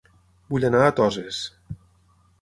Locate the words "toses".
1.01-1.43